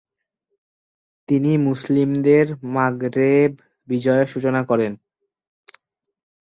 তিনি 1.29 1.51
মুসলিমদের 1.67 2.45
মাগরেব 2.75 3.51
বিজয়ের 3.87 4.27
সূচনা 4.27 4.61
করেন। 4.63 4.91